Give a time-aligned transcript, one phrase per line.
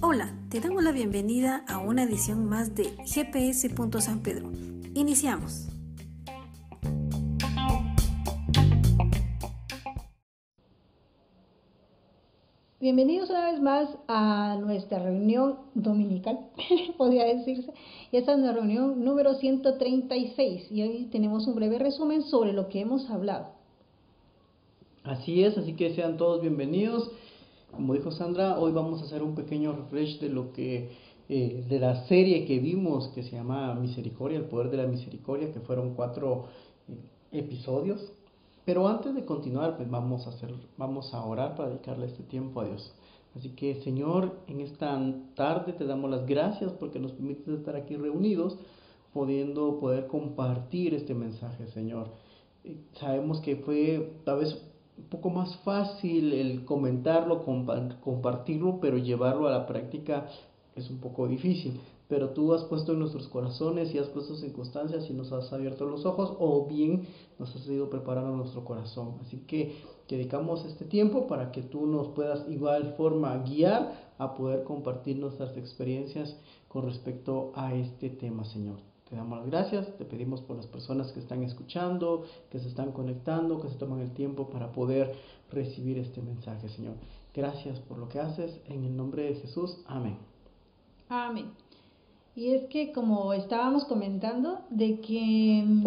[0.00, 3.68] Hola, te damos la bienvenida a una edición más de GPS.
[4.00, 4.50] San Pedro.
[4.94, 5.68] Iniciamos.
[12.80, 16.38] Bienvenidos una vez más a nuestra reunión dominical,
[16.96, 17.74] podría decirse.
[18.12, 22.80] Esta es la reunión número 136 y hoy tenemos un breve resumen sobre lo que
[22.80, 23.57] hemos hablado.
[25.08, 27.10] Así es, así que sean todos bienvenidos.
[27.72, 30.90] Como dijo Sandra, hoy vamos a hacer un pequeño refresh de lo que
[31.30, 35.50] eh, de la serie que vimos que se llama Misericordia, el poder de la misericordia,
[35.50, 36.48] que fueron cuatro
[36.88, 38.12] eh, episodios
[38.66, 42.60] pero antes de continuar, pues vamos a hacer, vamos a orar para dedicarle este tiempo
[42.60, 42.92] a Dios.
[43.34, 45.00] Así que, Señor, en esta
[45.34, 48.58] tarde te damos las gracias porque nos permites estar aquí reunidos,
[49.14, 52.08] pudiendo poder compartir este mensaje, Señor.
[52.62, 54.62] Eh, sabemos que fue tal vez
[54.98, 57.44] un poco más fácil el comentarlo,
[58.00, 60.26] compartirlo, pero llevarlo a la práctica
[60.74, 65.08] es un poco difícil pero tú has puesto en nuestros corazones y has puesto circunstancias
[65.10, 67.06] y nos has abierto los ojos o bien
[67.38, 69.16] nos has ido preparando nuestro corazón.
[69.20, 69.76] Así que
[70.08, 75.56] dedicamos este tiempo para que tú nos puedas igual forma guiar a poder compartir nuestras
[75.56, 76.34] experiencias
[76.68, 78.78] con respecto a este tema, Señor.
[79.08, 82.92] Te damos las gracias, te pedimos por las personas que están escuchando, que se están
[82.92, 85.14] conectando, que se toman el tiempo para poder
[85.50, 86.94] recibir este mensaje, Señor.
[87.34, 89.78] Gracias por lo que haces, en el nombre de Jesús.
[89.86, 90.18] Amén.
[91.08, 91.46] Amén.
[92.36, 95.86] Y es que como estábamos comentando, de que mm,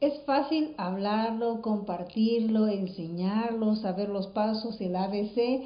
[0.00, 5.62] es fácil hablarlo, compartirlo, enseñarlo, saber los pasos, el ABC,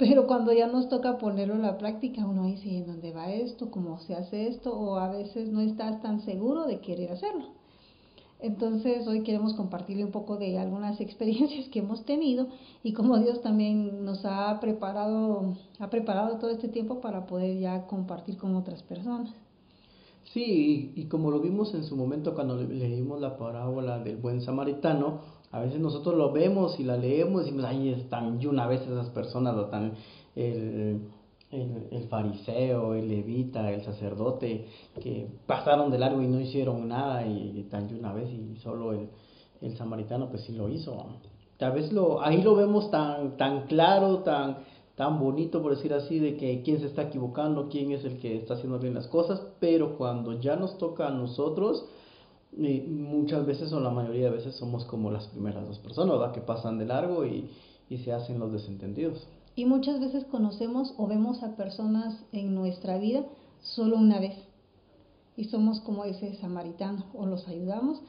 [0.00, 3.70] pero cuando ya nos toca ponerlo en la práctica, uno dice, ¿en dónde va esto?
[3.70, 4.72] ¿Cómo se hace esto?
[4.72, 7.48] O a veces no estás tan seguro de querer hacerlo.
[8.40, 12.46] Entonces hoy queremos compartirle un poco de algunas experiencias que hemos tenido
[12.82, 17.86] y cómo Dios también nos ha preparado, ha preparado todo este tiempo para poder ya
[17.86, 19.28] compartir con otras personas.
[20.32, 25.39] Sí, y, como lo vimos en su momento cuando leímos la parábola del buen samaritano,
[25.50, 28.82] a veces nosotros lo vemos y la leemos y decimos, ay, están y una vez
[28.82, 29.94] esas personas, lo están
[30.36, 31.00] el
[31.50, 34.66] el, fariseo, el levita, el sacerdote,
[35.02, 39.08] que pasaron de largo y no hicieron nada y, tan una vez y solo el,
[39.60, 40.96] el, samaritano pues sí lo hizo.
[41.58, 44.58] Tal vez lo, ahí lo vemos tan, tan claro, tan,
[44.94, 48.36] tan bonito por decir así, de que quién se está equivocando, quién es el que
[48.36, 51.84] está haciendo bien las cosas, pero cuando ya nos toca a nosotros,
[52.58, 56.40] eh, muchas veces o la mayoría de veces somos como las primeras dos personas, que
[56.40, 57.50] pasan de largo y,
[57.88, 59.26] y se hacen los desentendidos.
[59.54, 63.24] Y muchas veces conocemos o vemos a personas en nuestra vida
[63.60, 64.36] solo una vez.
[65.36, 68.00] Y somos como ese samaritano, o los ayudamos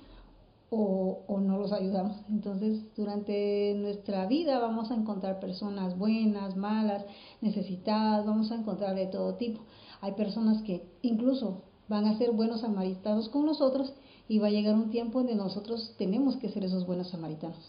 [0.69, 2.18] o, o, no los ayudamos.
[2.30, 7.06] Entonces, durante nuestra vida vamos a encontrar personas buenas, malas,
[7.41, 9.62] necesitadas, vamos a encontrar de todo tipo.
[10.00, 13.94] Hay personas que incluso van a ser buenos samaritanos con nosotros
[14.31, 17.59] y va a llegar un tiempo en nosotros tenemos que ser esos buenos samaritanos.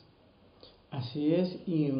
[0.92, 1.90] Así es, y,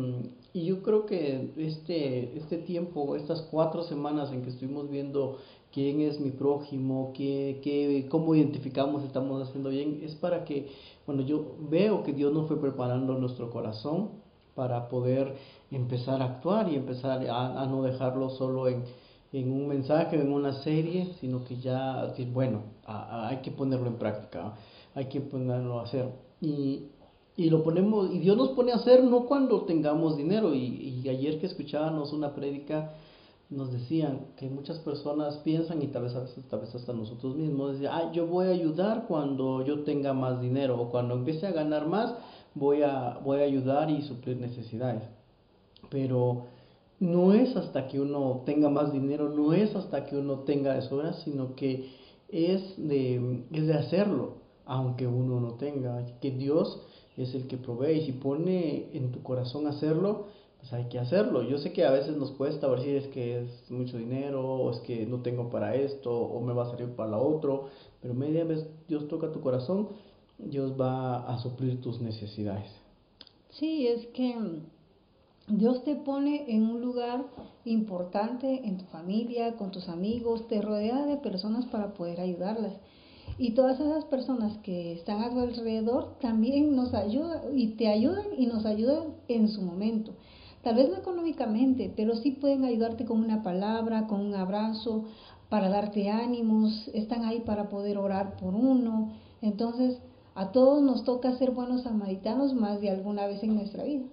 [0.52, 5.38] y, yo creo que este, este tiempo, estas cuatro semanas en que estuvimos viendo
[5.72, 10.68] quién es mi prójimo, qué, qué, cómo identificamos estamos haciendo bien, es para que,
[11.08, 14.10] bueno, yo veo que Dios nos fue preparando nuestro corazón
[14.54, 15.34] para poder
[15.72, 18.84] empezar a actuar y empezar a, no dejarlo solo en,
[19.32, 24.54] en un mensaje, en una serie, sino que ya, bueno, hay que ponerlo en práctica,
[24.94, 26.08] hay que ponerlo a hacer.
[26.40, 26.86] Y
[27.36, 30.54] y lo ponemos, y Dios nos pone a hacer no cuando tengamos dinero.
[30.54, 32.92] Y, ayer que escuchábamos una prédica,
[33.48, 36.14] nos decían que muchas personas piensan, y tal vez,
[36.48, 40.40] tal vez hasta nosotros mismos, decían, ah, yo voy a ayudar cuando yo tenga más
[40.40, 42.14] dinero, o cuando empiece a ganar más,
[42.54, 45.02] voy a, voy a ayudar y suplir necesidades.
[45.88, 46.44] Pero
[47.00, 51.14] no es hasta que uno tenga más dinero, no es hasta que uno tenga sobra,
[51.14, 51.90] sino que
[52.32, 56.82] es de, es de hacerlo, aunque uno no tenga, que Dios
[57.16, 60.26] es el que provee y si pone en tu corazón hacerlo,
[60.58, 61.42] pues hay que hacerlo.
[61.42, 64.70] Yo sé que a veces nos cuesta ver si es que es mucho dinero o
[64.70, 67.68] es que no tengo para esto o me va a salir para la otro,
[68.00, 69.88] pero media vez Dios toca tu corazón,
[70.38, 72.70] Dios va a suplir tus necesidades.
[73.50, 74.34] Sí, es que
[75.54, 77.26] Dios te pone en un lugar
[77.66, 82.72] importante en tu familia, con tus amigos, te rodea de personas para poder ayudarlas.
[83.36, 88.28] Y todas esas personas que están a tu alrededor también nos ayudan y te ayudan
[88.34, 90.14] y nos ayudan en su momento.
[90.62, 95.04] Tal vez no económicamente, pero sí pueden ayudarte con una palabra, con un abrazo,
[95.50, 99.12] para darte ánimos, están ahí para poder orar por uno.
[99.42, 100.00] Entonces,
[100.34, 104.06] a todos nos toca ser buenos samaritanos más de alguna vez en nuestra vida.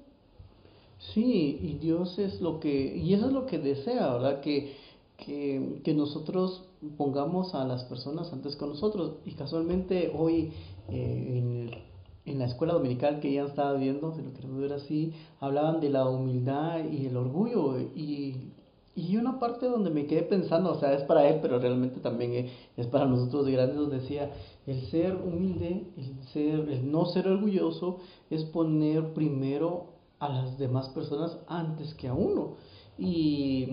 [1.00, 4.42] Sí, y Dios es lo que, y eso es lo que desea, ¿verdad?
[4.42, 4.76] Que,
[5.18, 9.14] que, que nosotros pongamos a las personas antes con nosotros.
[9.26, 10.52] Y casualmente hoy
[10.90, 11.72] eh, en,
[12.26, 15.90] en, la escuela dominical que ya estaba viendo, si lo queremos ver así, hablaban de
[15.90, 17.80] la humildad y el orgullo.
[17.80, 18.52] Y,
[18.96, 22.50] y una parte donde me quedé pensando, o sea, es para él, pero realmente también
[22.76, 24.32] es para nosotros de grandes, nos decía,
[24.68, 28.00] el ser humilde, el, ser, el no ser orgulloso,
[28.30, 29.89] es poner primero
[30.20, 32.56] a las demás personas antes que a uno.
[32.98, 33.68] Y,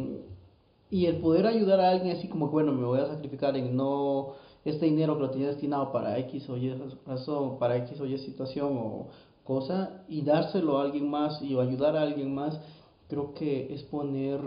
[0.90, 4.34] y el poder ayudar a alguien así como, bueno, me voy a sacrificar en no
[4.64, 6.72] este dinero que lo tenía destinado para X o Y
[7.06, 9.08] razón, para X o Y situación o
[9.44, 12.60] cosa, y dárselo a alguien más y ayudar a alguien más,
[13.08, 14.40] creo que es poner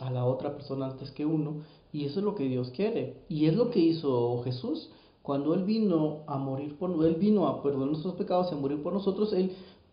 [0.00, 1.62] a la otra persona antes que uno,
[1.92, 4.90] y eso es lo que Dios quiere, y es lo que hizo Jesús.
[5.22, 8.80] Cuando Él vino a morir por Él vino a perdonar nuestros pecados y a morir
[8.80, 9.50] por nosotros, Él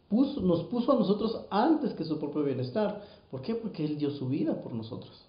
[0.10, 3.02] nos puso a nosotros antes que su propio bienestar.
[3.32, 3.56] ¿Por qué?
[3.56, 5.26] Porque Él dio su vida por nosotros.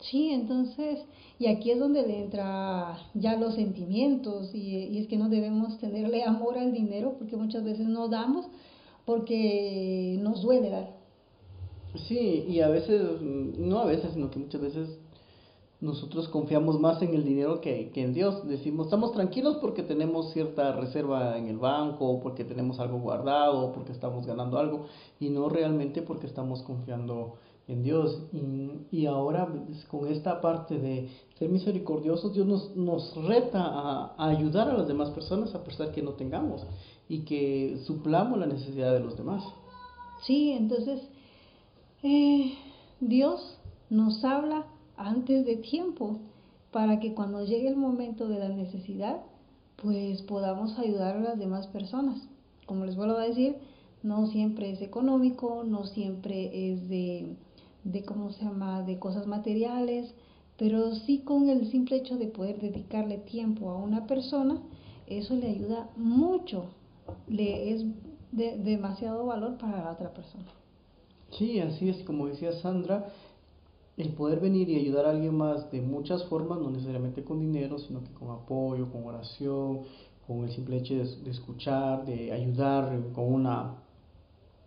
[0.00, 1.00] Sí, entonces,
[1.38, 6.22] y aquí es donde le entra ya los sentimientos, y, es que no debemos tenerle
[6.22, 8.46] amor al dinero, porque muchas veces no damos
[9.04, 10.96] porque nos duele dar.
[12.06, 14.99] Sí, y a veces, no a veces, sino que muchas veces
[15.80, 18.46] nosotros confiamos más en el dinero que, que, en Dios.
[18.46, 23.92] Decimos, estamos tranquilos porque tenemos cierta reserva en el banco, porque tenemos algo guardado, porque
[23.92, 24.86] estamos ganando algo,
[25.18, 27.36] y no realmente porque estamos confiando
[27.66, 28.20] en Dios.
[28.32, 34.28] Y, y ahora pues, con esta parte de ser misericordiosos, Dios nos, nos reta a,
[34.28, 36.66] ayudar a las demás personas a pesar que no tengamos
[37.08, 39.42] y que suplamos la necesidad de los demás.
[40.26, 41.00] Sí, entonces
[42.02, 42.52] eh,
[43.00, 43.56] Dios
[43.88, 44.66] nos habla
[45.00, 46.20] antes de tiempo,
[46.70, 49.22] para que cuando llegue el momento de la necesidad,
[49.76, 52.20] pues podamos ayudar a las demás personas.
[52.66, 53.56] Como les vuelvo a decir,
[54.02, 57.34] no siempre es económico, no siempre es de,
[57.84, 60.14] de ¿cómo se llama?, de cosas materiales,
[60.58, 64.60] pero sí con el simple hecho de poder dedicarle tiempo a una persona,
[65.06, 66.66] eso le ayuda mucho,
[67.26, 67.84] le es
[68.32, 70.44] de, demasiado valor para la otra persona.
[71.30, 73.06] Sí, así es, como decía Sandra,
[74.00, 77.78] el poder venir y ayudar a alguien más de muchas formas, no necesariamente con dinero,
[77.78, 79.80] sino que con apoyo, con oración,
[80.26, 83.76] con el simple hecho de, escuchar, de ayudar con una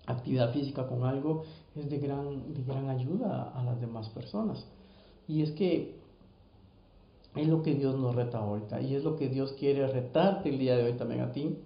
[0.06, 1.44] actividad física, con algo,
[1.76, 4.66] es de gran, de gran ayuda a las demás personas.
[5.28, 5.96] Y es que
[7.36, 10.60] es lo que Dios nos reta ahorita, y es lo que Dios quiere retarte el
[10.60, 11.58] día de hoy también a ti,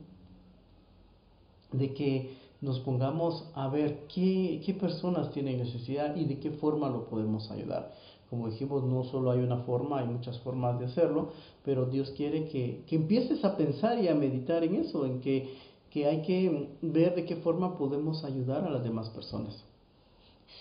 [1.71, 6.89] de que nos pongamos a ver qué, qué personas tienen necesidad y de qué forma
[6.89, 7.91] lo podemos ayudar.
[8.29, 11.29] Como dijimos, no solo hay una forma, hay muchas formas de hacerlo,
[11.63, 15.53] pero Dios quiere que, que empieces a pensar y a meditar en eso, en que,
[15.91, 19.63] que hay que ver de qué forma podemos ayudar a las demás personas.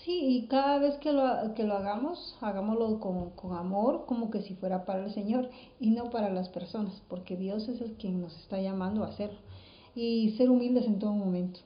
[0.05, 4.43] Sí, y cada vez que lo, que lo hagamos, hagámoslo con, con, amor, como que
[4.43, 5.51] si fuera para el Señor
[5.81, 9.39] y no para las personas, porque Dios es el quien nos está llamando a hacerlo.
[9.97, 11.61] Y ser humildes en todo momento.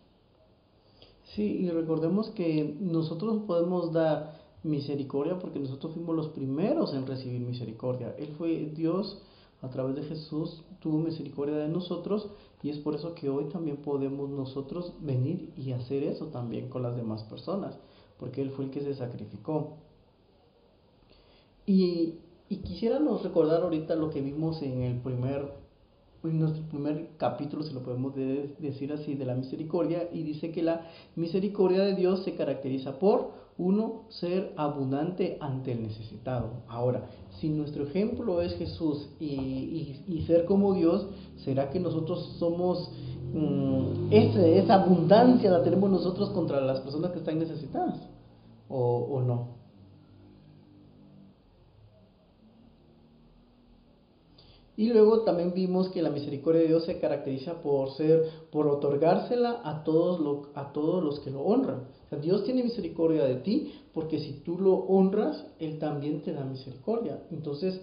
[1.35, 7.41] Sí, y recordemos que nosotros podemos dar misericordia porque nosotros fuimos los primeros en recibir
[7.41, 8.15] misericordia.
[8.19, 9.23] Él fue Dios
[9.63, 12.31] a través de Jesús, tuvo misericordia de nosotros
[12.63, 16.83] y es por eso que hoy también podemos nosotros venir y hacer eso también con
[16.83, 17.79] las demás personas,
[18.19, 19.77] porque Él fue el que se sacrificó.
[21.65, 22.15] Y,
[22.49, 25.60] y quisiéramos recordar ahorita lo que vimos en el primer
[26.25, 30.63] en nuestro primer capítulo, si lo podemos decir así, de la misericordia, y dice que
[30.63, 30.87] la
[31.17, 36.63] misericordia de Dios se caracteriza por, uno, ser abundante ante el necesitado.
[36.67, 41.07] Ahora, si nuestro ejemplo es Jesús y, y, ser como Dios,
[41.45, 42.91] ¿será que nosotros somos,
[43.35, 48.09] mm, esa abundancia la tenemos nosotros contra las personas que están necesitadas?
[48.69, 49.60] ¿O, o no?
[54.81, 59.61] Y luego también vimos que la misericordia de Dios se caracteriza por ser, por otorgársela
[59.63, 61.83] a todos, a todos los que lo honran.
[62.23, 67.23] Dios tiene misericordia de ti porque si tú lo honras, Él también te da misericordia.
[67.31, 67.79] Entonces,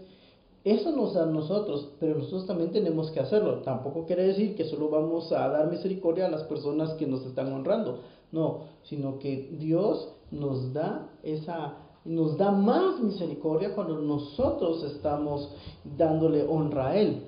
[0.64, 3.62] eso nos da a nosotros, pero nosotros también tenemos que hacerlo.
[3.62, 7.54] Tampoco quiere decir que solo vamos a dar misericordia a las personas que nos están
[7.54, 8.00] honrando.
[8.32, 15.52] No, sino que Dios nos da esa nos da más misericordia cuando nosotros estamos
[15.84, 17.24] dándole honra a Él.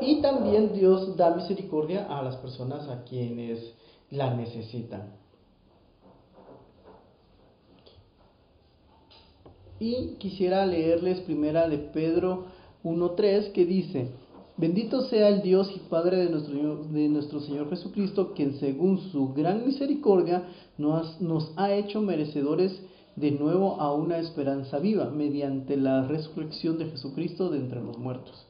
[0.00, 3.74] Y también Dios da misericordia a las personas a quienes
[4.10, 5.12] la necesitan.
[9.80, 12.44] Y quisiera leerles primera de Pedro
[12.84, 14.10] 1.3 que dice,
[14.56, 19.34] Bendito sea el Dios y Padre de nuestro, de nuestro Señor Jesucristo, quien según su
[19.34, 20.44] gran misericordia
[20.78, 22.80] nos, nos ha hecho merecedores
[23.16, 28.46] de nuevo a una esperanza viva mediante la resurrección de Jesucristo de entre los muertos.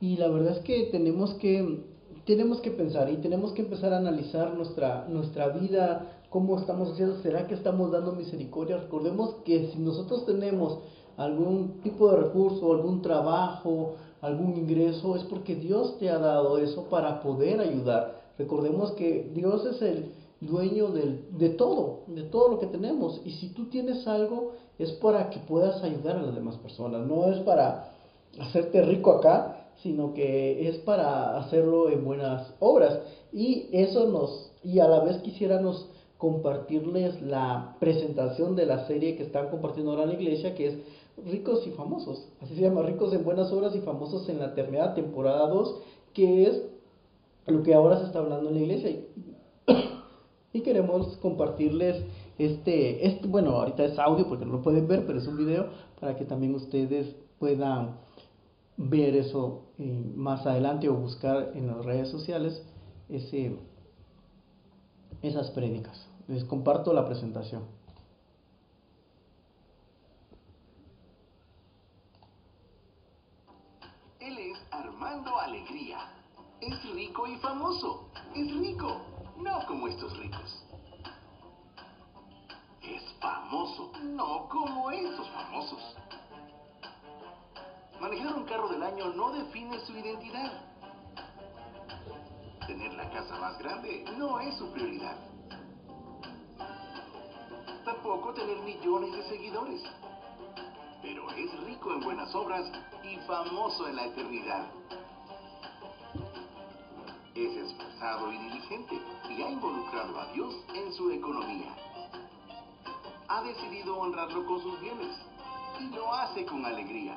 [0.00, 1.84] Y la verdad es que tenemos que,
[2.26, 7.22] tenemos que pensar y tenemos que empezar a analizar nuestra, nuestra vida, cómo estamos haciendo,
[7.22, 8.78] ¿será que estamos dando misericordia?
[8.78, 10.80] Recordemos que si nosotros tenemos
[11.16, 16.84] algún tipo de recurso, algún trabajo, algún ingreso, es porque Dios te ha dado eso
[16.84, 18.22] para poder ayudar.
[18.38, 23.20] Recordemos que Dios es el dueño de todo, de todo lo que tenemos.
[23.24, 27.06] Y si tú tienes algo, es para que puedas ayudar a las demás personas.
[27.06, 27.92] No es para
[28.38, 32.98] hacerte rico acá, sino que es para hacerlo en buenas obras.
[33.32, 39.24] Y eso nos, y a la vez quisiéramos compartirles la presentación de la serie que
[39.24, 40.74] están compartiendo ahora en la iglesia, que es
[41.24, 42.28] Ricos y Famosos.
[42.40, 45.80] Así se llama, Ricos en Buenas Obras y Famosos en la Eternidad, temporada 2,
[46.14, 46.62] que es
[47.46, 49.00] lo que ahora se está hablando en la iglesia
[50.52, 52.04] y queremos compartirles
[52.38, 55.68] este, este, bueno, ahorita es audio porque no lo pueden ver, pero es un video
[56.00, 57.96] para que también ustedes puedan
[58.76, 62.64] ver eso eh, más adelante o buscar en las redes sociales
[63.08, 63.56] ese,
[65.20, 66.08] esas prédicas.
[66.28, 67.64] Les comparto la presentación.
[74.20, 75.98] Él es Armando Alegría.
[76.72, 78.08] Es rico y famoso.
[78.34, 78.96] Es rico
[79.36, 80.64] no como estos ricos.
[82.80, 85.96] Es famoso, no como estos famosos.
[88.00, 90.50] Manejar un carro del año no define su identidad.
[92.66, 95.18] Tener la casa más grande no es su prioridad.
[97.84, 99.82] Tampoco tener millones de seguidores.
[101.02, 102.64] Pero es rico en buenas obras
[103.04, 104.70] y famoso en la eternidad.
[107.34, 111.74] Es esforzado y diligente y ha involucrado a Dios en su economía.
[113.28, 115.16] Ha decidido honrarlo con sus bienes
[115.80, 117.16] y lo hace con alegría.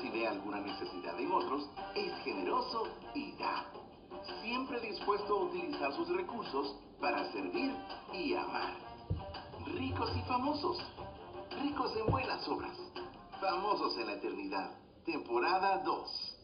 [0.00, 3.66] Si ve alguna necesidad en otros, es generoso y da.
[4.42, 7.74] Siempre dispuesto a utilizar sus recursos para servir
[8.14, 8.74] y amar.
[9.66, 10.78] Ricos y famosos.
[11.62, 12.76] Ricos en buenas obras.
[13.40, 14.70] Famosos en la eternidad.
[15.04, 16.35] Temporada 2.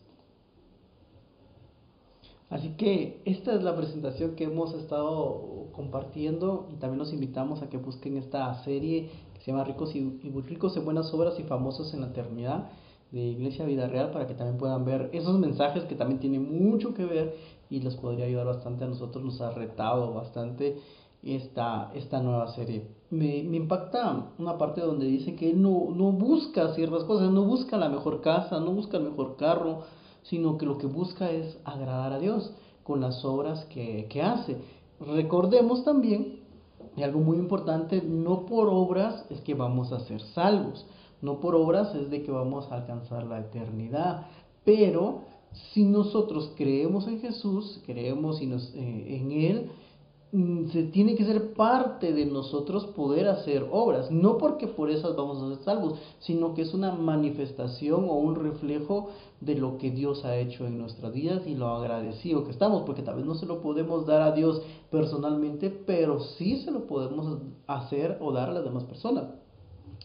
[2.53, 7.71] Así que esta es la presentación que hemos estado compartiendo y también los invitamos a
[7.71, 11.95] que busquen esta serie que se llama Ricos y, Ricos en Buenas Obras y Famosos
[11.95, 12.69] en la Eternidad
[13.11, 16.93] de Iglesia Vida Real para que también puedan ver esos mensajes que también tienen mucho
[16.93, 17.35] que ver
[17.71, 20.77] y les podría ayudar bastante a nosotros, nos ha retado bastante
[21.23, 22.87] esta, esta nueva serie.
[23.09, 27.45] Me, me impacta una parte donde dice que él no, no busca ciertas cosas, no
[27.45, 29.85] busca la mejor casa, no busca el mejor carro,
[30.23, 32.53] sino que lo que busca es agradar a Dios
[32.83, 34.57] con las obras que, hace.
[35.01, 36.41] Recordemos también,
[36.97, 40.87] y algo muy importante, no por obras es que vamos a ser salvos,
[41.21, 44.27] no por obras es de que vamos a alcanzar la eternidad,
[44.65, 45.23] pero
[45.73, 49.71] si nosotros creemos en Jesús, creemos eh, en Él,
[50.33, 55.43] se tiene que ser parte de nosotros poder hacer obras, no porque por esas vamos
[55.43, 59.11] a ser salvos, sino que es una manifestación o un reflejo
[59.43, 63.03] de lo que Dios ha hecho en nuestras vidas y lo agradecido que estamos, porque
[63.03, 67.43] tal vez no se lo podemos dar a Dios personalmente, pero sí se lo podemos
[67.67, 69.25] hacer o dar a las demás personas.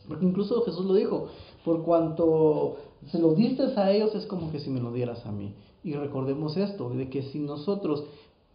[0.10, 1.28] Porque incluso Jesús lo dijo,
[1.64, 5.32] por cuanto se lo diste a ellos es como que si me lo dieras a
[5.32, 5.54] mí.
[5.86, 8.04] Y recordemos esto, de que si nosotros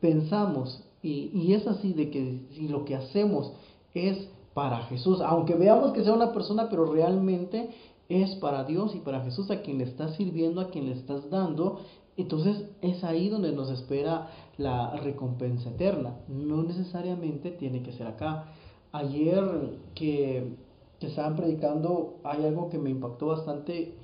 [0.00, 3.52] pensamos y, es así de que si lo que hacemos
[3.92, 7.70] es para Jesús, aunque veamos que sea una persona, pero realmente
[8.08, 11.28] es para Dios y para Jesús a quien le estás sirviendo, a quien le estás
[11.28, 11.80] dando,
[12.16, 16.20] entonces es ahí donde nos espera la recompensa eterna.
[16.28, 18.52] No necesariamente tiene que ser acá.
[18.92, 20.56] Ayer que,
[21.00, 23.96] que estaban predicando, hay algo que me impactó bastante,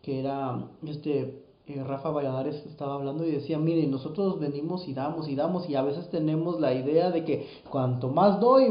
[0.00, 5.28] que era este eh, Rafa Valladares estaba hablando y decía, mire, nosotros venimos y damos
[5.28, 8.66] y damos y a veces tenemos la idea de que cuanto más doy,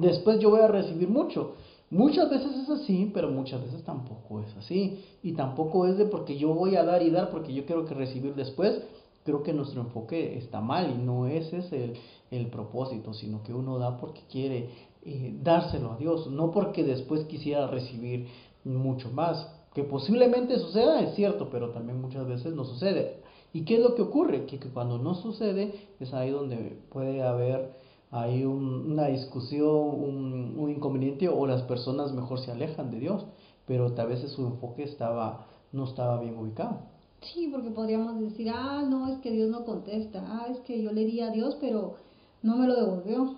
[0.00, 1.54] después yo voy a recibir mucho.
[1.90, 5.04] Muchas veces es así, pero muchas veces tampoco es así.
[5.22, 7.92] Y tampoco es de porque yo voy a dar y dar porque yo quiero que
[7.92, 8.80] recibir después.
[9.24, 11.94] Creo que nuestro enfoque está mal y no ese es el,
[12.30, 14.70] el propósito, sino que uno da porque quiere
[15.04, 18.28] eh, dárselo a Dios, no porque después quisiera recibir
[18.64, 19.51] mucho más.
[19.74, 23.22] Que posiblemente suceda, es cierto, pero también muchas veces no sucede.
[23.52, 24.46] ¿Y qué es lo que ocurre?
[24.46, 27.72] Que, cuando no sucede es ahí donde puede haber
[28.10, 33.24] ahí una discusión, un, un, inconveniente o las personas mejor se alejan de Dios,
[33.66, 36.80] pero tal vez su enfoque estaba, no estaba bien ubicado.
[37.22, 40.92] Sí, porque podríamos decir, ah, no, es que Dios no contesta, ah, es que yo
[40.92, 41.94] le di a Dios, pero
[42.42, 43.36] no me lo devolvió.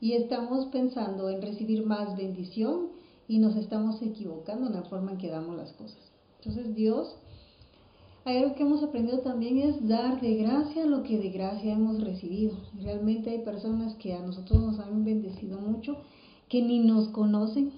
[0.00, 2.88] Y estamos pensando en recibir más bendición
[3.28, 5.98] y nos estamos equivocando en la forma en que damos las cosas.
[6.38, 7.16] Entonces Dios,
[8.24, 12.02] hay algo que hemos aprendido también es dar de gracia lo que de gracia hemos
[12.02, 12.56] recibido.
[12.82, 15.96] Realmente hay personas que a nosotros nos han bendecido mucho,
[16.48, 17.72] que ni nos conocen,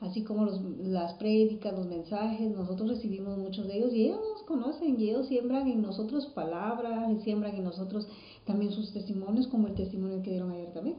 [0.00, 4.42] así como los, las prédicas, los mensajes, nosotros recibimos muchos de ellos y ellos nos
[4.42, 8.08] conocen y ellos siembran en nosotros palabras, y siembran en nosotros
[8.44, 10.96] también sus testimonios, como el testimonio que dieron ayer también.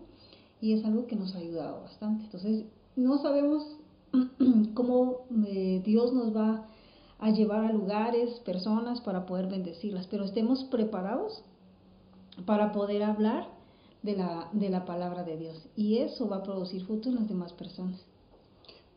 [0.62, 2.24] Y es algo que nos ha ayudado bastante.
[2.24, 3.66] Entonces, no sabemos
[4.74, 6.68] cómo eh, Dios nos va
[7.20, 11.44] a llevar a lugares, personas para poder bendecirlas, pero estemos preparados
[12.46, 13.48] para poder hablar
[14.02, 15.68] de la, de la palabra de Dios.
[15.76, 18.06] Y eso va a producir fruto en las demás personas.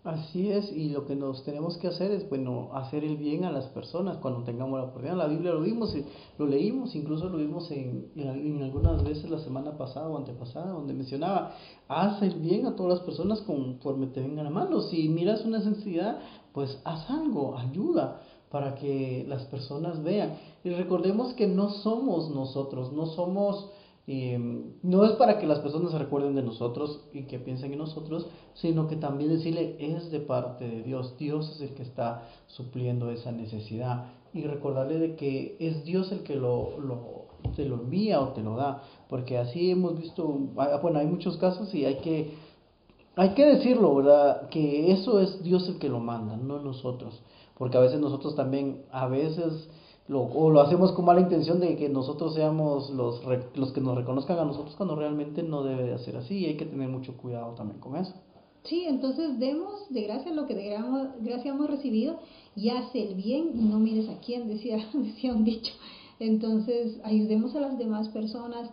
[0.06, 3.50] Así es, y lo que nos tenemos que hacer es, bueno, hacer el bien a
[3.50, 5.16] las personas cuando tengamos la oportunidad.
[5.16, 5.92] La Biblia lo vimos,
[6.38, 10.94] lo leímos, incluso lo vimos en, en, algunas veces la semana pasada o antepasada, donde
[10.94, 11.56] mencionaba,
[11.88, 14.80] haz el bien a todas las personas conforme te vengan a mano.
[14.82, 16.20] Si miras una necesidad,
[16.52, 20.36] pues haz algo, ayuda para que las personas vean.
[20.62, 23.70] Y recordemos que no somos nosotros, no somos
[24.08, 27.78] Em, no es para que las personas se recuerden de nosotros y que piensen en
[27.78, 31.16] nosotros, sino que también decirle es de parte de Dios.
[31.18, 34.06] Dios es el que está supliendo esa necesidad.
[34.32, 38.42] Y recordarle de que es Dios el que lo, lo, te lo envía o te
[38.42, 38.82] lo da.
[39.08, 42.34] Porque así hemos visto, ah, bueno, hay muchos casos y hay que,
[43.16, 44.48] hay que decirlo, ¿verdad?
[44.50, 47.22] Que eso es Dios el que lo manda, no nosotros.
[47.58, 49.68] Porque a veces nosotros también, a veces
[50.08, 53.22] lo, o lo hacemos con mala intención de que nosotros seamos los,
[53.54, 56.56] los que nos reconozcan a nosotros cuando realmente no debe de ser así y hay
[56.56, 58.12] que tener mucho cuidado también con eso.
[58.64, 60.76] Sí, entonces demos de gracia lo que de
[61.20, 62.18] gracia hemos recibido
[62.56, 65.72] y hace el bien y no mires a quién, decía, decía un dicho.
[66.18, 68.70] Entonces ayudemos a las demás personas,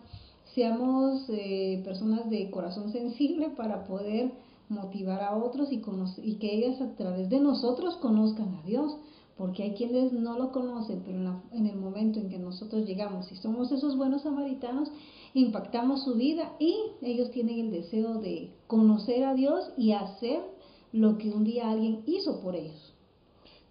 [0.54, 4.32] seamos eh, personas de corazón sensible para poder
[4.68, 5.82] motivar a otros y,
[6.22, 8.96] y que ellas a través de nosotros conozcan a Dios
[9.36, 13.36] porque hay quienes no lo conocen, pero en, el momento en que nosotros llegamos y
[13.36, 14.90] somos esos buenos samaritanos,
[15.34, 20.40] impactamos su vida y ellos tienen el deseo de conocer a Dios y hacer
[20.92, 22.94] lo que un día alguien hizo por ellos.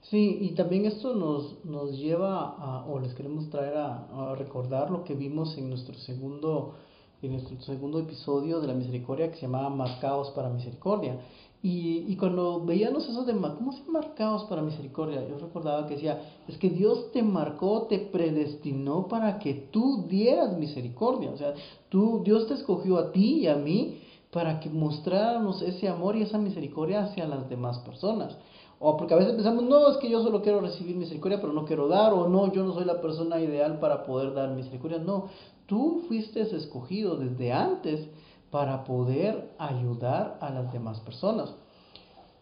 [0.02, 5.06] Sí, y también esto nos, nos lleva a, o les queremos traer a, recordar lo
[5.06, 6.76] que vimos en nuestro segundo
[7.22, 11.18] en nuestro segundo episodio de la misericordia que se llamaba Marcados para Misericordia.
[11.66, 15.26] Y, cuando veíamos eso de, ¿cómo se marcados para misericordia?
[15.26, 20.58] Yo recordaba que decía, es que Dios te marcó, te predestinó para que tú dieras
[20.58, 21.32] misericordia.
[21.32, 21.54] O sea,
[21.88, 26.24] tú, Dios te escogió a ti y a mí para que mostráramos ese amor y
[26.24, 28.36] esa misericordia hacia las demás personas.
[28.80, 31.64] O porque a veces pensamos, no, es que yo solo quiero recibir misericordia, pero no
[31.64, 34.98] quiero dar, o no, yo no soy la persona ideal para poder dar misericordia.
[34.98, 35.30] No,
[35.66, 38.06] tú fuiste escogido desde antes
[38.54, 41.52] para poder ayudar a las demás personas.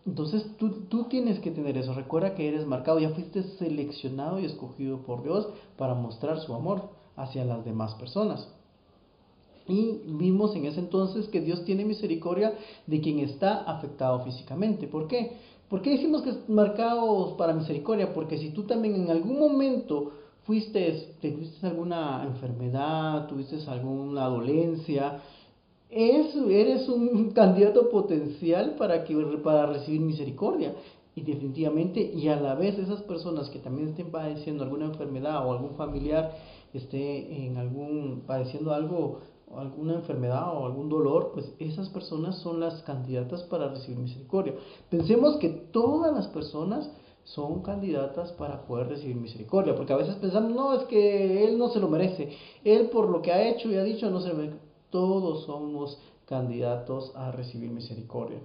[0.05, 1.93] Entonces tú, tú, tienes que tener eso.
[1.93, 5.47] Recuerda que eres marcado, ya fuiste seleccionado y escogido por Dios
[5.77, 8.45] para mostrar su amor hacia las demás personas.
[9.69, 12.55] Y vimos en ese entonces que Dios tiene misericordia
[12.87, 14.87] de quien está afectado físicamente.
[14.87, 15.37] ¿Por qué?
[15.69, 18.13] ¿Por qué decimos que es marcados para misericordia?
[18.13, 20.11] Porque si tú también en algún momento
[20.43, 25.21] fuiste, tuviste alguna enfermedad, tuviste alguna dolencia,
[25.91, 30.73] eres un candidato potencial para, que, para recibir misericordia.
[31.13, 35.51] Y definitivamente, y a la vez esas personas que también estén padeciendo alguna enfermedad o
[35.51, 36.31] algún familiar
[36.73, 39.19] esté en algún, padeciendo algo,
[39.53, 44.55] alguna enfermedad o algún dolor, pues esas personas son las candidatas para recibir misericordia.
[44.89, 46.89] Pensemos que todas las personas
[47.25, 51.69] son candidatas para poder recibir misericordia, porque a veces pensamos, no, es que él no
[51.69, 52.29] se lo merece,
[52.63, 54.57] él por lo que ha hecho y ha dicho no se lo merece
[54.91, 58.39] todos somos candidatos a recibir misericordia.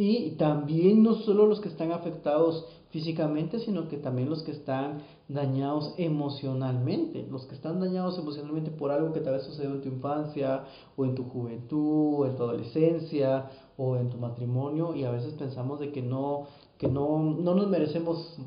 [0.00, 5.02] Y también no solo los que están afectados físicamente, sino que también los que están
[5.26, 7.26] dañados emocionalmente.
[7.28, 10.62] Los que están dañados emocionalmente por algo que tal vez sucedió en tu infancia,
[10.96, 15.34] o en tu juventud, o en tu adolescencia, o en tu matrimonio, y a veces
[15.34, 16.46] pensamos de que no,
[16.78, 18.38] que no, no nos merecemos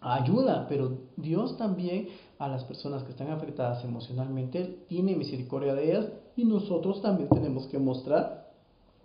[0.00, 6.06] ayuda, pero Dios también a las personas que están afectadas emocionalmente tiene misericordia de ellas
[6.36, 8.52] y nosotros también tenemos que mostrar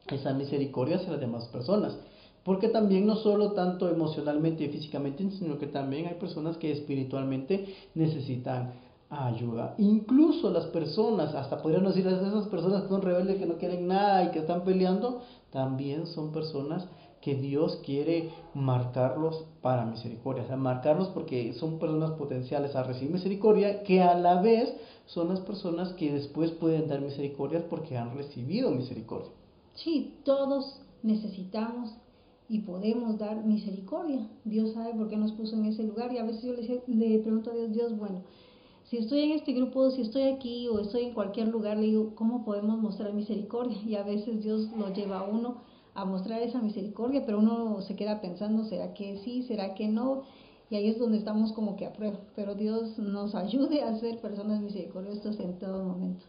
[0.07, 1.97] esa misericordia hacia las demás personas.
[2.43, 7.75] Porque también no solo tanto emocionalmente y físicamente, sino que también hay personas que espiritualmente
[7.95, 8.73] necesitan
[9.09, 9.75] ayuda.
[9.77, 14.23] Incluso las personas, hasta podríamos decir esas personas que son rebeldes, que no quieren nada
[14.23, 16.87] y que están peleando, también son personas
[17.21, 23.11] que Dios quiere marcarlos para misericordia, o sea, marcarlos porque son personas potenciales a recibir
[23.11, 24.73] misericordia, que a la vez
[25.13, 29.31] son las personas que después pueden dar misericordia porque han recibido misericordia.
[29.73, 31.95] Sí, todos necesitamos
[32.47, 34.27] y podemos dar misericordia.
[34.45, 37.19] Dios sabe por qué nos puso en ese lugar y a veces yo le, le
[37.19, 38.21] pregunto a Dios, Dios, bueno,
[38.89, 42.13] si estoy en este grupo, si estoy aquí o estoy en cualquier lugar, le digo,
[42.15, 43.77] ¿cómo podemos mostrar misericordia?
[43.83, 45.57] Y a veces Dios lo lleva a uno
[45.95, 49.43] a mostrar esa misericordia, pero uno se queda pensando, ¿será que sí?
[49.43, 50.23] ¿Será que no?
[50.69, 52.19] Y ahí es donde estamos como que a prueba.
[52.35, 56.25] Pero Dios nos ayude a ser personas misericordiosas en todo momento.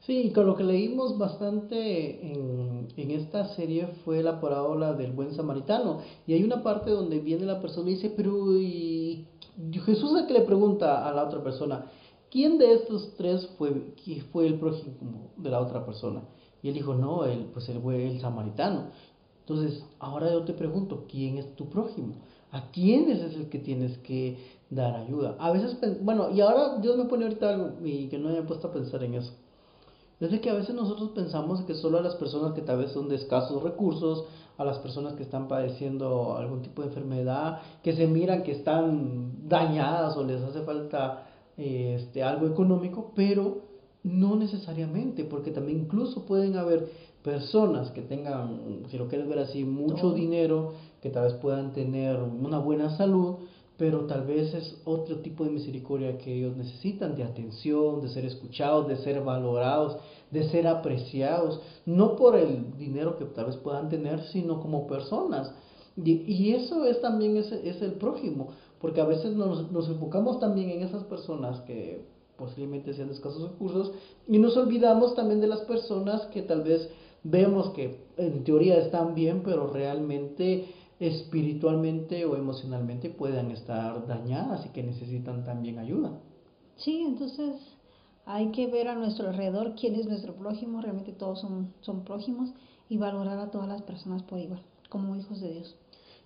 [0.00, 5.12] Sí, y con lo que leímos bastante en, en, esta serie fue la parábola del
[5.12, 5.98] buen samaritano.
[6.26, 9.26] Y hay una parte donde viene la persona y dice, pero y
[9.84, 11.86] Jesús es que le pregunta a la otra persona,
[12.30, 13.94] ¿quién de estos tres fue,
[14.32, 16.22] fue el prójimo de la otra persona?
[16.62, 18.88] Y él dijo, no, el, pues él fue el samaritano.
[19.40, 22.14] Entonces, ahora yo te pregunto, ¿quién es tu prójimo?
[22.52, 24.38] ¿A quién es el que tienes que
[24.70, 25.36] dar ayuda?
[25.38, 28.68] A veces, bueno, y ahora Dios me pone ahorita algo y que no haya puesto
[28.68, 29.32] a pensar en eso.
[30.20, 32.92] Es de que a veces nosotros pensamos que solo a las personas que tal vez
[32.92, 34.26] son de escasos recursos,
[34.58, 39.48] a las personas que están padeciendo algún tipo de enfermedad, que se miran que están
[39.48, 43.62] dañadas o les hace falta este, algo económico, pero
[44.02, 46.90] no necesariamente, porque también incluso pueden haber
[47.22, 52.16] personas que tengan, si lo quieres ver así, mucho dinero, que tal vez puedan tener
[52.16, 53.36] una buena salud,
[53.76, 58.26] pero tal vez es otro tipo de misericordia que ellos necesitan, de atención, de ser
[58.26, 59.96] escuchados, de ser valorados,
[60.30, 65.54] de ser apreciados, no por el dinero que tal vez puedan tener, sino como personas.
[65.96, 68.48] Y, eso es también es, es, el prójimo,
[68.80, 72.04] porque a veces nos, nos enfocamos también en esas personas que
[72.36, 73.92] posiblemente sean de escasos recursos
[74.26, 76.88] y nos olvidamos también de las personas que tal vez
[77.22, 80.66] vemos que en teoría están bien, pero realmente
[80.98, 86.20] espiritualmente o emocionalmente puedan estar dañadas y que necesitan también ayuda.
[86.76, 87.56] Sí, entonces
[88.26, 92.50] hay que ver a nuestro alrededor quién es nuestro prójimo, realmente todos son, son prójimos
[92.88, 95.76] y valorar a todas las personas por igual, como hijos de Dios.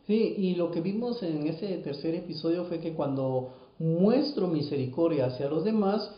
[0.07, 5.49] Sí, y lo que vimos en ese tercer episodio fue que cuando muestro misericordia hacia
[5.49, 6.11] los demás,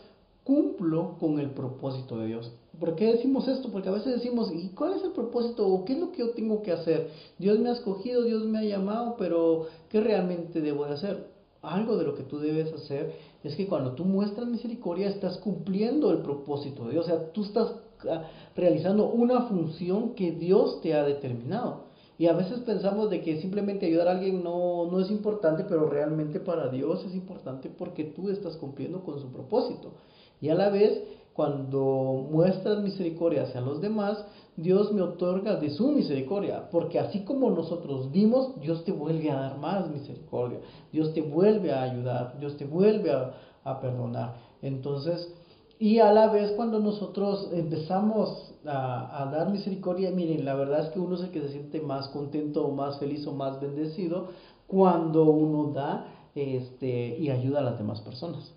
[0.47, 2.53] cumplo con el propósito de Dios.
[2.79, 3.69] ¿Por qué decimos esto?
[3.69, 5.67] Porque a veces decimos, ¿y cuál es el propósito?
[5.67, 7.09] ¿O qué es lo que yo tengo que hacer?
[7.37, 11.27] Dios me ha escogido, Dios me ha llamado, pero ¿qué realmente debo de hacer?
[11.61, 16.11] Algo de lo que tú debes hacer es que cuando tú muestras misericordia estás cumpliendo
[16.11, 17.05] el propósito de Dios.
[17.05, 17.75] O sea, tú estás
[18.09, 18.23] ah,
[18.55, 21.87] realizando una función que Dios te ha determinado.
[22.17, 25.89] Y a veces pensamos de que simplemente ayudar a alguien no, no es importante, pero
[25.89, 29.91] realmente para Dios es importante porque tú estás cumpliendo con su propósito.
[30.41, 35.89] Y a la vez cuando muestras misericordia hacia los demás, Dios me otorga de su
[35.89, 40.59] misericordia, porque así como nosotros dimos, Dios te vuelve a dar más misericordia,
[40.91, 44.35] Dios te vuelve a ayudar, Dios te vuelve a, perdonar.
[44.63, 45.31] Entonces,
[45.77, 50.89] y a la vez cuando nosotros empezamos a, a, dar misericordia, miren, la verdad es
[50.89, 54.29] que uno es el que se siente más contento o más feliz o más bendecido
[54.65, 58.53] cuando uno da este, y ayuda a las demás personas.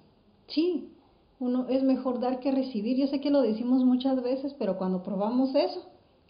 [0.49, 0.90] Sí,
[1.41, 2.97] uno es mejor dar que recibir.
[2.99, 5.87] Yo sé que lo decimos muchas veces, pero cuando probamos eso,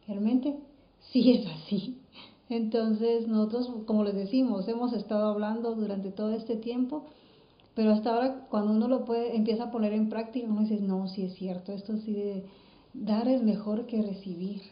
[0.06, 0.56] realmente
[1.12, 2.00] sí es así.
[2.48, 7.06] Entonces nosotros, como les decimos, hemos estado hablando durante todo este tiempo,
[7.74, 11.06] pero hasta ahora cuando uno lo puede, empieza a poner en práctica, uno dice, no,
[11.08, 12.44] sí es cierto, esto sí de
[12.94, 14.62] dar es mejor que recibir.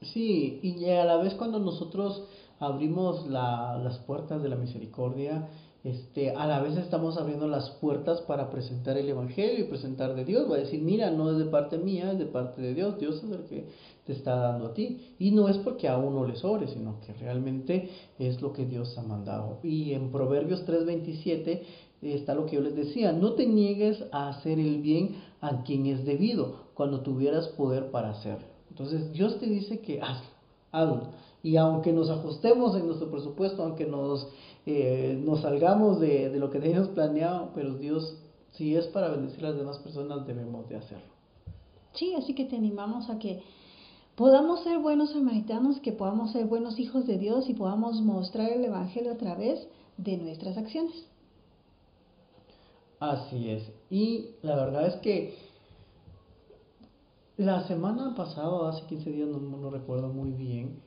[0.00, 2.24] Sí, y a la vez cuando nosotros
[2.58, 5.48] abrimos la, las puertas de la misericordia,
[5.84, 10.24] este, a la vez estamos abriendo las puertas para presentar el Evangelio y presentar de
[10.24, 10.48] Dios.
[10.50, 12.98] Va a decir, mira, no es de parte mía, es de parte de Dios.
[13.00, 13.66] Dios es el que
[14.06, 15.14] te está dando a ti.
[15.18, 18.96] Y no es porque a uno le sobre, sino que realmente es lo que Dios
[18.96, 19.58] ha mandado.
[19.64, 21.62] Y en Proverbios 3:27
[22.00, 25.86] está lo que yo les decía, no te niegues a hacer el bien a quien
[25.86, 28.46] es debido, cuando tuvieras poder para hacerlo.
[28.70, 30.28] Entonces Dios te dice que hazlo,
[30.72, 31.02] hazlo.
[31.44, 34.28] Y aunque nos ajustemos en nuestro presupuesto, aunque nos
[34.64, 38.16] eh, nos salgamos de, de, lo que teníamos planeado, pero Dios,
[38.52, 41.12] si es para bendecir a las demás personas, debemos de hacerlo.
[41.94, 43.42] Sí, así que te animamos a que
[44.14, 48.64] podamos ser buenos samaritanos, que podamos ser buenos hijos de Dios y podamos mostrar el
[48.64, 51.06] Evangelio a través de nuestras acciones.
[53.00, 53.64] Así es.
[53.90, 55.34] Y la verdad es que
[57.36, 60.80] la semana pasada, hace 15 días, no, no recuerdo muy bien,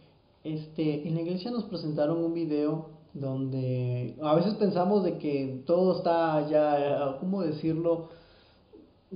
[0.46, 5.98] este, en la iglesia nos presentaron un video donde a veces pensamos de que todo
[5.98, 8.10] está ya, ¿cómo decirlo?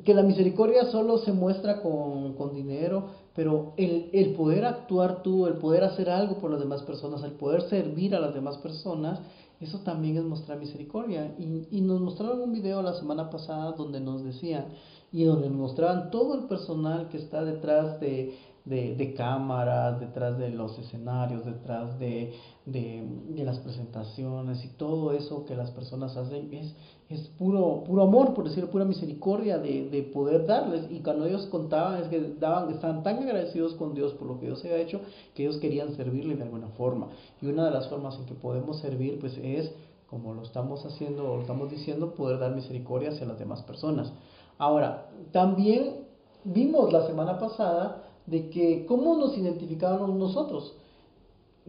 [0.06, 5.46] que la misericordia solo se muestra con, con dinero, pero el, el, poder actuar tú,
[5.48, 9.20] el poder hacer algo por las demás personas, el poder servir a las demás personas,
[9.60, 11.36] eso también es mostrar misericordia.
[11.38, 14.68] Y, y nos mostraron un video la semana pasada donde nos decían,
[15.12, 18.38] y donde nos mostraban todo el personal que está detrás de,
[18.70, 22.34] de, de cámaras, detrás de los escenarios, detrás de,
[22.68, 23.04] de,
[23.44, 26.76] las presentaciones y todo eso que las personas hacen es,
[27.10, 30.86] es puro, puro amor, por decir, pura misericordia de, de poder darles.
[30.92, 34.46] Y cuando ellos contaban, es que daban, estaban tan agradecidos con Dios por lo que
[34.46, 35.02] Dios había hecho,
[35.34, 37.08] que ellos querían servirle de alguna forma.
[37.42, 39.72] Y una de las formas en que podemos servir, pues es,
[40.12, 44.14] como lo estamos haciendo o lo estamos diciendo, poder dar misericordia hacia las demás personas.
[44.60, 46.08] Ahora, también
[46.44, 50.74] vimos la semana pasada de que cómo nos identificábamos nosotros.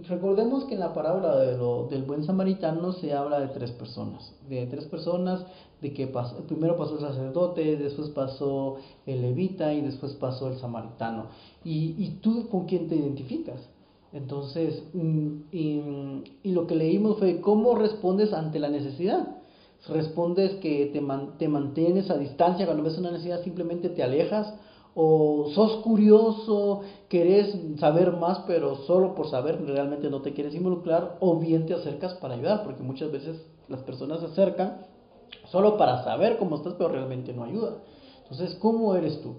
[0.08, 4.32] Recordemos que en la parábola de lo, del buen samaritano se habla de tres personas,
[4.48, 5.44] de tres personas,
[5.82, 10.58] de que pasó, primero pasó el sacerdote, después pasó el levita y después pasó el
[10.58, 11.26] samaritano.
[11.64, 13.60] ¿Y, y tú con quién te identificas?
[14.12, 15.82] Entonces, mm, y,
[16.42, 19.40] y, lo que leímos fue cómo respondes ante la necesidad
[19.88, 24.54] respondes que te, man, te mantienes a distancia cuando ves una necesidad, simplemente te alejas,
[24.94, 31.16] o sos curioso, querés saber más, pero solo por saber realmente no te quieres involucrar,
[31.20, 34.86] o bien te acercas para ayudar, porque muchas veces las personas se acercan
[35.50, 37.76] solo para saber cómo estás, pero realmente no ayuda.
[38.22, 39.36] Entonces, ¿cómo eres tú?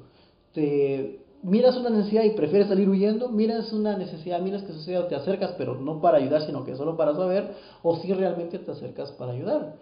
[0.53, 3.29] ¿Te miras una necesidad y prefieres salir huyendo?
[3.29, 6.97] ¿Miras una necesidad, miras que suceda, te acercas, pero no para ayudar, sino que solo
[6.97, 7.53] para saber?
[7.83, 9.75] ¿O si realmente te acercas para ayudar?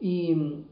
[0.00, 0.64] Y,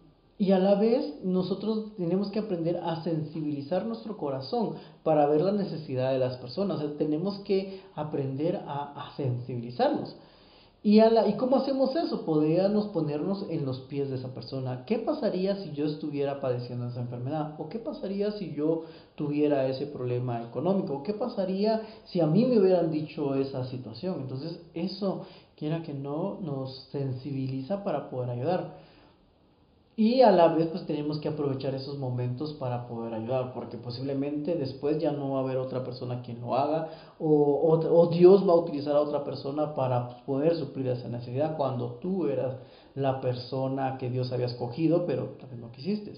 [0.42, 4.74] y, a la vez nosotros tenemos que aprender a sensibilizar nuestro corazón
[5.04, 6.78] para ver la necesidad de las personas.
[6.78, 10.16] O sea, tenemos que aprender a, sensibilizarnos.
[10.82, 12.26] ¿Y, a la, ¿Y cómo hacemos eso?
[12.26, 14.84] Podríamos ponernos en los pies de esa persona.
[14.84, 17.54] ¿Qué pasaría si yo estuviera padeciendo esa enfermedad?
[17.58, 18.82] ¿O qué pasaría si yo
[19.14, 21.04] tuviera ese problema económico?
[21.04, 24.22] ¿Qué pasaría si a mí me hubieran dicho esa situación?
[24.22, 25.24] Entonces eso,
[25.56, 28.81] quiera que no, nos sensibiliza para poder ayudar.
[29.94, 34.54] Y a la vez pues tenemos que aprovechar esos momentos para poder ayudar, porque posiblemente
[34.54, 38.54] después ya no va a haber otra persona quien lo haga, o, o, Dios va
[38.54, 42.56] a utilizar a otra persona para poder suplir esa necesidad cuando tú eras
[42.94, 46.14] la persona que Dios había escogido, pero también no quisiste.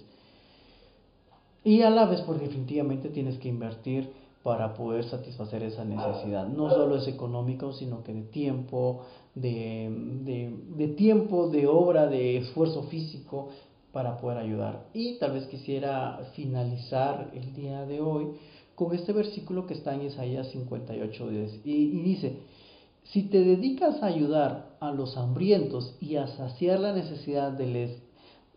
[1.65, 4.13] Y a la vez pues definitivamente tienes que invertir
[4.45, 6.47] para poder satisfacer esa necesidad.
[6.47, 9.01] No solo es económico, sino que de tiempo,
[9.35, 13.49] de, de, tiempo, de obra, de esfuerzo físico
[13.92, 14.87] para poder ayudar.
[14.94, 18.29] Y tal vez quisiera finalizar el día de hoy
[18.75, 21.31] con este versículo que está en Isaías 58,
[21.64, 22.38] y, y dice,
[23.05, 27.99] si te dedicas a ayudar a los hambrientos y a saciar la necesidad del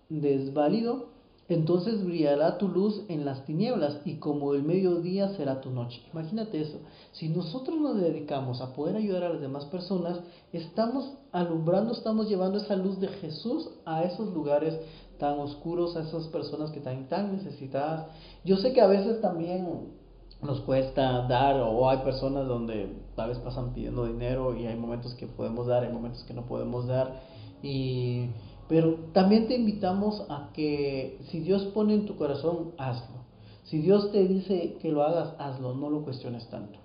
[0.09, 1.16] desválido,
[1.49, 6.01] entonces brillará tu luz en las tinieblas y como el mediodía será tu noche.
[6.11, 6.79] Imagínate eso.
[7.13, 10.19] Si nosotros nos dedicamos a poder ayudar a las demás personas,
[10.51, 14.77] estamos alumbrando, estamos llevando esa luz de Jesús a esos lugares
[15.19, 18.07] tan oscuros, a esas personas que están tan necesitadas.
[18.43, 19.95] Yo sé que a veces también
[20.41, 25.15] nos cuesta dar o hay personas donde tal vez pasan pidiendo dinero y hay momentos
[25.15, 27.21] que podemos dar, hay momentos que no podemos dar
[27.63, 28.27] y
[28.67, 33.17] pero también te invitamos a que si Dios pone en tu corazón, hazlo.
[33.63, 36.79] Si Dios te dice que lo hagas, hazlo, no lo cuestiones tanto.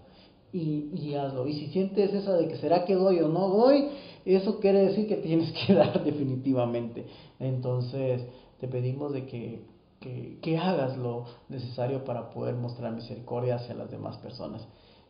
[0.53, 1.47] Y, y, hazlo.
[1.47, 3.89] Y si sientes esa de que será que doy o no doy,
[4.25, 7.07] eso quiere decir que tienes que dar definitivamente.
[7.41, 8.23] Entonces,
[8.61, 9.65] te pedimos de que,
[10.01, 14.67] que, que hagas lo necesario para poder mostrar misericordia hacia las demás personas.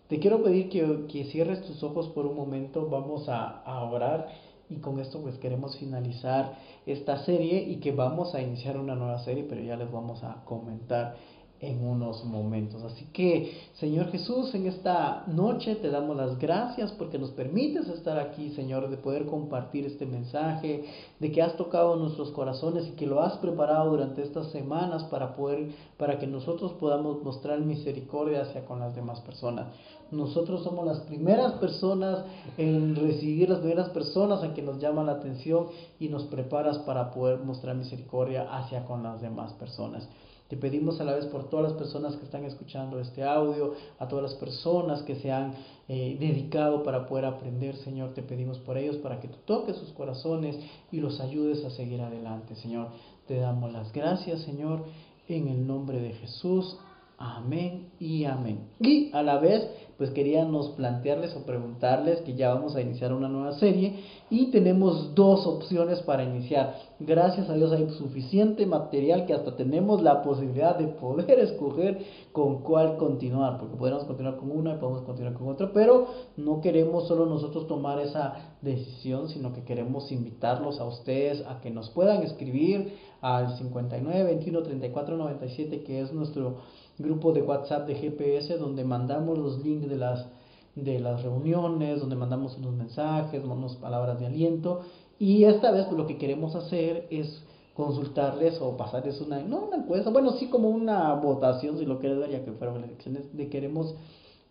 [0.09, 4.29] Te quiero pedir que, que cierres tus ojos por un momento, vamos a, a orar
[4.73, 6.57] y con esto pues queremos finalizar
[6.87, 10.45] esta serie y que vamos a iniciar una nueva serie, pero ya les vamos a
[10.45, 11.17] comentar
[11.63, 12.83] en unos momentos.
[12.83, 18.19] Así que, Señor Jesús, en esta noche te damos las gracias porque nos permites estar
[18.19, 20.85] aquí, Señor, de poder compartir este mensaje,
[21.21, 25.37] de que has tocado nuestros corazones y que lo has preparado durante estas semanas para
[25.37, 29.69] poder, para que nosotros podamos mostrar misericordia hacia con las demás personas.
[30.11, 32.25] Nosotros somos las primeras personas
[32.59, 35.69] en recibir las primeras personas a que nos llaman la atención
[36.01, 40.09] y nos preparas para poder mostrar misericordia hacia con las demás personas.
[40.53, 44.07] Te pedimos a la vez por todas las personas que están escuchando este audio, a
[44.07, 45.55] todas las personas que se han
[45.89, 48.13] eh, dedicado para poder aprender, Señor.
[48.13, 50.59] Te pedimos por ellos para que tú toques sus corazones
[50.91, 52.89] y los ayudes a seguir adelante, Señor.
[53.27, 54.85] Te damos las gracias, Señor,
[55.27, 56.77] en el nombre de Jesús.
[57.25, 58.71] Amén y amén.
[58.81, 59.65] Y a la vez,
[59.97, 65.15] pues queríamos plantearles o preguntarles que ya vamos a iniciar una nueva serie y tenemos
[65.15, 66.75] dos opciones para iniciar.
[66.99, 72.65] Gracias a Dios hay suficiente material que hasta tenemos la posibilidad de poder escoger con
[72.65, 77.07] cuál continuar, porque podemos continuar con una y podemos continuar con otra, pero no queremos
[77.07, 82.25] solo nosotros tomar esa decisión, sino que queremos invitarlos a ustedes a que nos puedan
[82.25, 86.57] escribir al 59 21 34 97 que es nuestro
[86.99, 90.27] grupo de WhatsApp de GPS donde mandamos los links de las,
[90.75, 94.81] de las reuniones, donde mandamos unos mensajes, unas palabras de aliento.
[95.19, 97.43] Y esta vez pues, lo que queremos hacer es
[97.75, 102.21] consultarles o pasarles una, no una encuesta, bueno, sí como una votación, si lo quieren
[102.21, 103.95] ver, ya que fueron elecciones, de queremos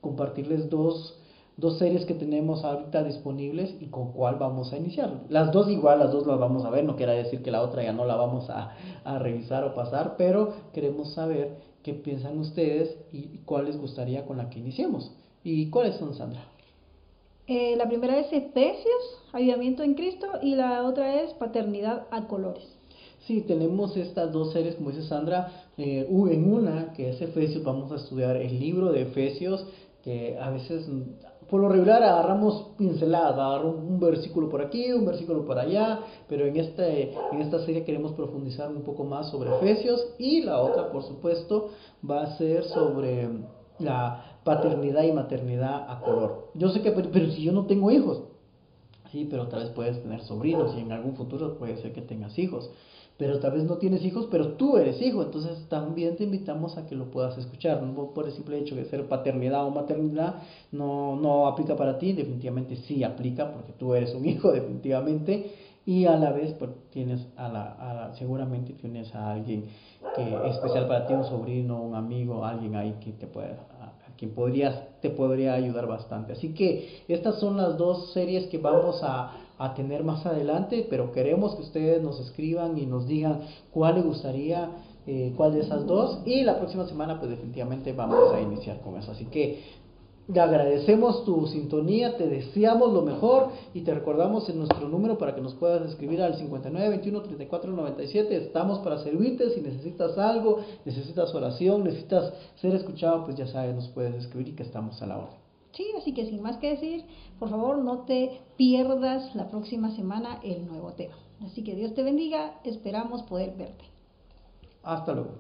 [0.02, 1.20] compartirles dos,
[1.56, 5.22] dos series que tenemos ahorita disponibles y con cuál vamos a iniciar.
[5.30, 7.84] Las dos igual, las dos las vamos a ver, no quiere decir que la otra
[7.84, 12.98] ya no la vamos a, a revisar o pasar, pero queremos saber qué piensan ustedes
[13.12, 15.12] y cuál les gustaría con la que iniciemos.
[15.44, 16.46] ¿Y cuáles son, Sandra?
[17.48, 22.64] Eh, la primera es Efesios, Avivamiento en Cristo, y la otra es Paternidad a Colores.
[23.28, 27.92] Sí, tenemos estas dos series, como dice Sandra, eh, en una que es Efesios, vamos
[27.92, 29.66] a estudiar el libro de Efesios,
[30.04, 30.88] que a veces
[31.52, 36.46] por lo regular agarramos pinceladas, agarramos un versículo por aquí, un versículo por allá, pero
[36.46, 40.90] en, este, en esta serie queremos profundizar un poco más sobre Efesios y la otra,
[40.90, 41.72] por supuesto,
[42.10, 43.28] va a ser sobre
[43.80, 46.52] la paternidad y maternidad a color.
[46.54, 48.24] Yo sé que, pero, pero si yo no tengo hijos,
[49.12, 52.40] sí, pero tal vez puedes tener sobrinos y en algún futuro puede ser que tengas
[52.40, 52.72] hijos
[53.22, 56.88] pero tal vez no tienes hijos, pero tú eres hijo, entonces también te invitamos a
[56.88, 60.38] que lo puedas escuchar, no por el simple hecho de ser paternidad o maternidad
[60.72, 65.52] no, no aplica para ti, definitivamente sí aplica porque tú eres un hijo definitivamente
[65.86, 69.66] y a la vez pues, tienes a la, seguramente tienes a alguien
[70.16, 74.18] que es especial para ti, un sobrino, un amigo, alguien ahí que te pueda a
[74.18, 76.34] quien podrías, te podría ayudar bastante.
[76.34, 81.12] Así que estas son las dos series que vamos a, a tener más adelante, pero
[81.12, 84.70] queremos que ustedes nos escriban y nos digan cuál les gustaría,
[85.06, 86.20] eh, cuál de esas dos.
[86.26, 89.12] Y la próxima semana, pues definitivamente vamos a iniciar con eso.
[89.12, 89.82] Así que
[90.34, 95.36] te agradecemos tu sintonía, te deseamos lo mejor y te recordamos en nuestro número para
[95.36, 98.36] que nos puedas escribir al 59 21 34 97.
[98.38, 99.52] Estamos para servirte.
[99.52, 104.56] Si necesitas algo, necesitas oración, necesitas ser escuchado, pues ya sabes, nos puedes escribir y
[104.56, 105.41] que estamos a la orden.
[105.74, 107.06] Sí, así que sin más que decir,
[107.40, 111.16] por favor no te pierdas la próxima semana el nuevo tema.
[111.46, 113.86] Así que Dios te bendiga, esperamos poder verte.
[114.84, 115.40] Hasta luego.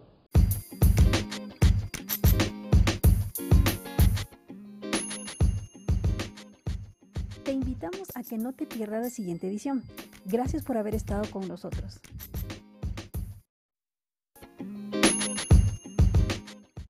[7.43, 9.83] Te invitamos a que no te pierdas la siguiente edición.
[10.25, 11.99] Gracias por haber estado con nosotros.